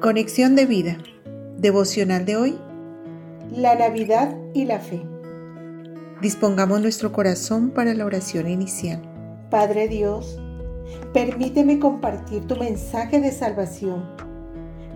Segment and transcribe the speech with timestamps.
[0.00, 0.96] Conexión de vida.
[1.58, 2.58] Devocional de hoy.
[3.52, 5.02] La Navidad y la fe.
[6.22, 9.02] Dispongamos nuestro corazón para la oración inicial.
[9.50, 10.38] Padre Dios,
[11.12, 14.08] permíteme compartir tu mensaje de salvación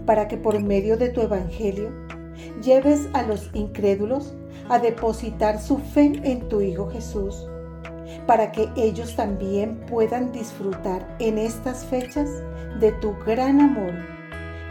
[0.07, 1.93] para que por medio de tu Evangelio
[2.63, 4.33] lleves a los incrédulos
[4.71, 7.47] a depositar su fe en tu Hijo Jesús,
[8.27, 12.31] para que ellos también puedan disfrutar en estas fechas
[12.81, 13.93] de tu gran amor,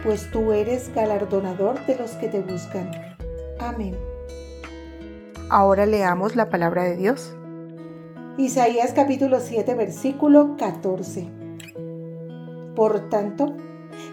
[0.04, 2.92] pues tú eres galardonador de los que te buscan.
[3.60, 3.96] Amén.
[5.50, 7.36] Ahora leamos la palabra de Dios.
[8.38, 11.30] Isaías capítulo 7 versículo 14.
[12.76, 13.56] Por tanto,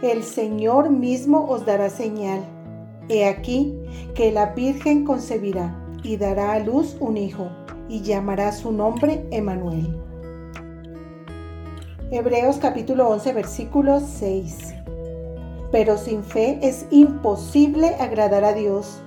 [0.02, 2.40] el Señor mismo os dará señal
[3.09, 3.76] He aquí
[4.14, 7.50] que la Virgen concebirá y dará a luz un hijo,
[7.88, 9.98] y llamará su nombre Emanuel.
[12.12, 14.74] Hebreos capítulo 11 versículo 6.
[15.70, 19.01] Pero sin fe es imposible agradar a Dios,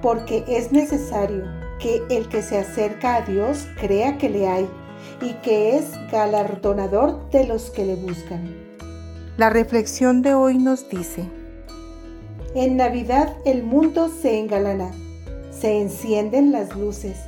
[0.00, 1.44] porque es necesario
[1.80, 4.68] que el que se acerca a Dios crea que le hay
[5.20, 8.54] y que es galardonador de los que le buscan.
[9.36, 11.24] La reflexión de hoy nos dice,
[12.54, 14.90] en Navidad el mundo se engalana,
[15.50, 17.18] se encienden las luces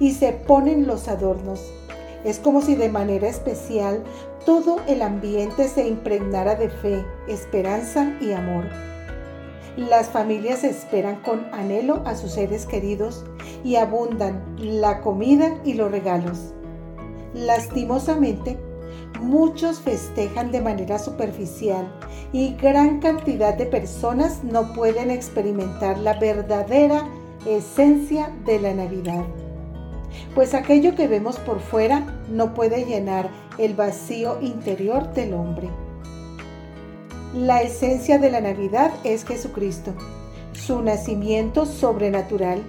[0.00, 1.60] y se ponen los adornos.
[2.24, 4.02] Es como si de manera especial
[4.44, 8.64] todo el ambiente se impregnara de fe, esperanza y amor.
[9.76, 13.24] Las familias esperan con anhelo a sus seres queridos
[13.64, 16.52] y abundan la comida y los regalos.
[17.34, 18.58] Lastimosamente,
[19.20, 21.86] muchos festejan de manera superficial
[22.32, 27.06] y gran cantidad de personas no pueden experimentar la verdadera
[27.46, 29.24] esencia de la Navidad.
[30.34, 35.68] Pues aquello que vemos por fuera no puede llenar el vacío interior del hombre.
[37.34, 39.92] La esencia de la Navidad es Jesucristo,
[40.52, 42.62] su nacimiento sobrenatural,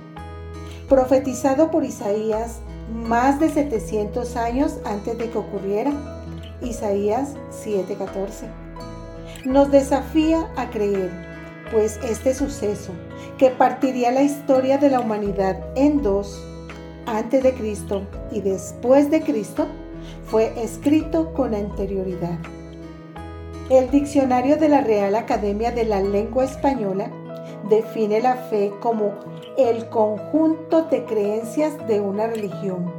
[0.88, 2.60] profetizado por Isaías
[2.94, 5.92] más de 700 años antes de que ocurriera
[6.62, 8.48] Isaías 7:14.
[9.46, 11.10] Nos desafía a creer,
[11.72, 12.92] pues este suceso,
[13.38, 16.46] que partiría la historia de la humanidad en dos,
[17.06, 19.68] antes de Cristo y después de Cristo,
[20.26, 22.40] fue escrito con anterioridad.
[23.70, 27.10] El diccionario de la Real Academia de la Lengua Española
[27.70, 29.14] define la fe como
[29.58, 32.92] el conjunto de creencias de una religión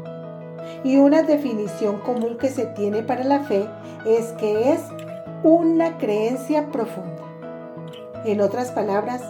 [0.84, 3.68] y una definición común que se tiene para la fe
[4.06, 4.80] es que es
[5.42, 7.22] una creencia profunda.
[8.24, 9.22] En otras palabras,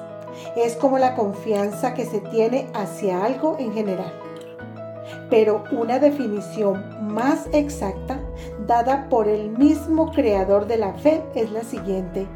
[0.57, 4.13] es como la confianza que se tiene hacia algo en general.
[5.33, 8.21] Pero una definición más exacta,
[8.67, 12.27] dada por el mismo creador de la fe, es la siguiente.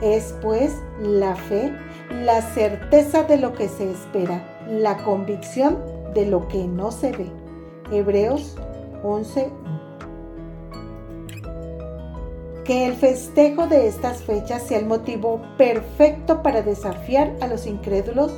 [0.00, 1.72] Es pues la fe,
[2.22, 5.78] la certeza de lo que se espera, la convicción
[6.14, 7.26] de lo que no se ve.
[7.90, 8.56] Hebreos
[9.02, 9.50] 11.
[12.64, 18.32] Que el festejo de estas fechas sea el motivo perfecto para desafiar a los incrédulos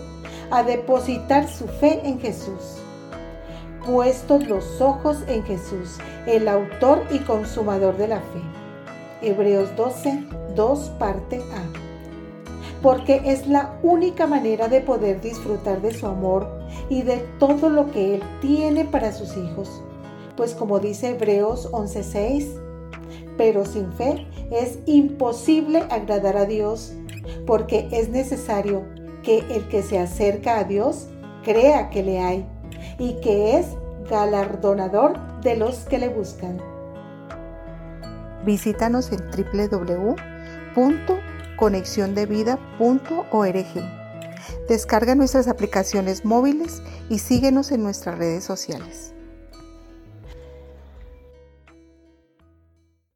[0.50, 2.82] a depositar su fe en Jesús.
[3.88, 8.42] Puestos los ojos en Jesús, el autor y consumador de la fe.
[9.22, 11.88] Hebreos 12, 2 parte A
[12.82, 16.46] porque es la única manera de poder disfrutar de su amor
[16.90, 19.82] y de todo lo que Él tiene para sus hijos.
[20.36, 22.46] Pues como dice Hebreos 11:6,
[23.38, 26.92] pero sin fe es imposible agradar a Dios,
[27.46, 28.84] porque es necesario
[29.22, 31.08] que el que se acerca a Dios
[31.42, 32.46] crea que le hay
[32.98, 33.66] y que es
[34.10, 36.58] galardonador de los que le buscan.
[38.44, 40.16] Visítanos en www
[41.58, 43.98] conexiondevida.org.
[44.68, 49.12] Descarga nuestras aplicaciones móviles y síguenos en nuestras redes sociales.